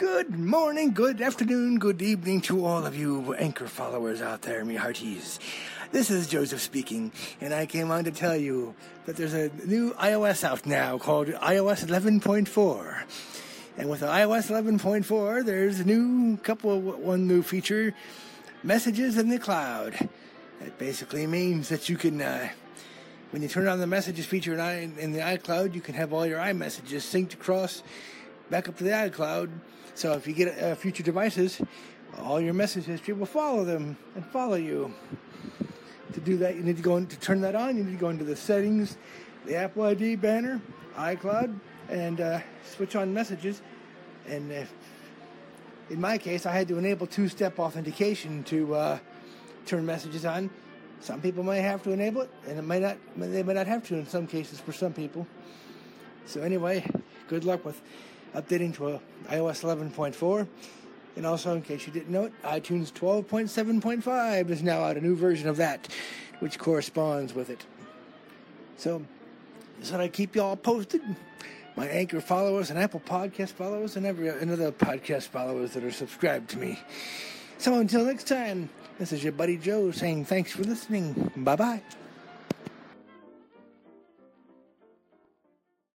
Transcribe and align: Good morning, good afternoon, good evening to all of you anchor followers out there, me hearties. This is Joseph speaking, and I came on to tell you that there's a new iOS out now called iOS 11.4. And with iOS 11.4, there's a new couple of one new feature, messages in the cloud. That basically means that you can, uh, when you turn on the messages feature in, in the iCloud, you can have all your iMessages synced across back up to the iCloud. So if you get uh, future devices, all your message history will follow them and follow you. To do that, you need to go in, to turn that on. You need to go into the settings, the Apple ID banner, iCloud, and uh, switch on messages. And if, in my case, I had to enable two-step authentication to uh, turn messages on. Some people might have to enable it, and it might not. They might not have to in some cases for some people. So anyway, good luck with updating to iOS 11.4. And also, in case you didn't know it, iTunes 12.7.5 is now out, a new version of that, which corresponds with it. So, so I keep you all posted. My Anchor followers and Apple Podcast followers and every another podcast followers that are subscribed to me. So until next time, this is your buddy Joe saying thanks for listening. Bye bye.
Good 0.00 0.38
morning, 0.38 0.92
good 0.92 1.20
afternoon, 1.20 1.78
good 1.78 2.00
evening 2.00 2.40
to 2.42 2.64
all 2.64 2.86
of 2.86 2.96
you 2.96 3.34
anchor 3.34 3.66
followers 3.66 4.22
out 4.22 4.40
there, 4.40 4.64
me 4.64 4.76
hearties. 4.76 5.38
This 5.92 6.10
is 6.10 6.26
Joseph 6.26 6.62
speaking, 6.62 7.12
and 7.38 7.52
I 7.52 7.66
came 7.66 7.90
on 7.90 8.04
to 8.04 8.10
tell 8.10 8.34
you 8.34 8.74
that 9.04 9.16
there's 9.16 9.34
a 9.34 9.50
new 9.66 9.92
iOS 9.92 10.42
out 10.42 10.64
now 10.64 10.96
called 10.96 11.26
iOS 11.26 11.84
11.4. 11.84 13.02
And 13.76 13.90
with 13.90 14.00
iOS 14.00 14.50
11.4, 14.50 15.44
there's 15.44 15.80
a 15.80 15.84
new 15.84 16.38
couple 16.38 16.72
of 16.72 16.98
one 17.00 17.28
new 17.28 17.42
feature, 17.42 17.92
messages 18.62 19.18
in 19.18 19.28
the 19.28 19.38
cloud. 19.38 20.08
That 20.60 20.78
basically 20.78 21.26
means 21.26 21.68
that 21.68 21.90
you 21.90 21.98
can, 21.98 22.22
uh, 22.22 22.48
when 23.32 23.42
you 23.42 23.48
turn 23.48 23.68
on 23.68 23.80
the 23.80 23.86
messages 23.86 24.24
feature 24.24 24.54
in, 24.54 24.96
in 24.96 25.12
the 25.12 25.18
iCloud, 25.18 25.74
you 25.74 25.82
can 25.82 25.94
have 25.94 26.14
all 26.14 26.24
your 26.24 26.38
iMessages 26.38 27.02
synced 27.02 27.34
across 27.34 27.82
back 28.50 28.68
up 28.68 28.76
to 28.76 28.84
the 28.84 28.90
iCloud. 28.90 29.48
So 29.94 30.12
if 30.12 30.26
you 30.26 30.34
get 30.34 30.58
uh, 30.58 30.74
future 30.74 31.02
devices, 31.02 31.60
all 32.18 32.40
your 32.40 32.52
message 32.52 32.84
history 32.84 33.14
will 33.14 33.26
follow 33.26 33.64
them 33.64 33.96
and 34.14 34.26
follow 34.26 34.56
you. 34.56 34.92
To 36.12 36.20
do 36.20 36.36
that, 36.38 36.56
you 36.56 36.62
need 36.62 36.76
to 36.76 36.82
go 36.82 36.96
in, 36.96 37.06
to 37.06 37.18
turn 37.20 37.40
that 37.42 37.54
on. 37.54 37.76
You 37.76 37.84
need 37.84 37.92
to 37.92 37.98
go 37.98 38.08
into 38.08 38.24
the 38.24 38.34
settings, 38.34 38.96
the 39.46 39.54
Apple 39.54 39.84
ID 39.84 40.16
banner, 40.16 40.60
iCloud, 40.96 41.56
and 41.88 42.20
uh, 42.20 42.40
switch 42.64 42.96
on 42.96 43.14
messages. 43.14 43.62
And 44.26 44.50
if, 44.50 44.72
in 45.88 46.00
my 46.00 46.18
case, 46.18 46.46
I 46.46 46.52
had 46.52 46.66
to 46.68 46.78
enable 46.78 47.06
two-step 47.06 47.58
authentication 47.60 48.42
to 48.44 48.74
uh, 48.74 48.98
turn 49.66 49.86
messages 49.86 50.24
on. 50.24 50.50
Some 51.00 51.20
people 51.20 51.44
might 51.44 51.56
have 51.56 51.82
to 51.84 51.92
enable 51.92 52.22
it, 52.22 52.30
and 52.46 52.58
it 52.58 52.62
might 52.62 52.82
not. 52.82 52.98
They 53.16 53.42
might 53.42 53.56
not 53.56 53.66
have 53.66 53.86
to 53.88 53.94
in 53.96 54.06
some 54.06 54.26
cases 54.26 54.60
for 54.60 54.72
some 54.72 54.92
people. 54.92 55.26
So 56.26 56.42
anyway, 56.42 56.84
good 57.28 57.44
luck 57.44 57.64
with 57.64 57.80
updating 58.34 58.74
to 58.76 59.00
iOS 59.28 59.62
11.4. 59.62 60.46
And 61.16 61.26
also, 61.26 61.54
in 61.54 61.62
case 61.62 61.86
you 61.86 61.92
didn't 61.92 62.10
know 62.10 62.24
it, 62.24 62.42
iTunes 62.42 62.92
12.7.5 62.92 64.50
is 64.50 64.62
now 64.62 64.80
out, 64.84 64.96
a 64.96 65.00
new 65.00 65.16
version 65.16 65.48
of 65.48 65.56
that, 65.56 65.88
which 66.38 66.58
corresponds 66.58 67.34
with 67.34 67.50
it. 67.50 67.66
So, 68.76 69.04
so 69.82 69.98
I 69.98 70.08
keep 70.08 70.36
you 70.36 70.42
all 70.42 70.56
posted. 70.56 71.02
My 71.76 71.86
Anchor 71.86 72.20
followers 72.20 72.70
and 72.70 72.78
Apple 72.78 73.00
Podcast 73.00 73.50
followers 73.50 73.96
and 73.96 74.04
every 74.06 74.28
another 74.28 74.72
podcast 74.72 75.28
followers 75.28 75.72
that 75.72 75.84
are 75.84 75.90
subscribed 75.90 76.50
to 76.50 76.58
me. 76.58 76.78
So 77.58 77.78
until 77.78 78.04
next 78.04 78.26
time, 78.26 78.68
this 78.98 79.12
is 79.12 79.22
your 79.22 79.32
buddy 79.32 79.56
Joe 79.56 79.90
saying 79.90 80.24
thanks 80.24 80.52
for 80.52 80.62
listening. 80.62 81.30
Bye 81.36 81.56
bye. 81.56 81.82